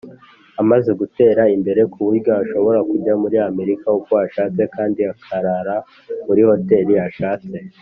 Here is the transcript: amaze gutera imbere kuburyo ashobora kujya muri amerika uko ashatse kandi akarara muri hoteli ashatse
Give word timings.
amaze 0.61 0.89
gutera 1.01 1.41
imbere 1.55 1.81
kuburyo 1.93 2.31
ashobora 2.43 2.79
kujya 2.89 3.13
muri 3.23 3.37
amerika 3.49 3.85
uko 3.99 4.13
ashatse 4.25 4.61
kandi 4.75 4.99
akarara 5.13 5.75
muri 6.27 6.41
hoteli 6.49 6.93
ashatse 7.07 7.57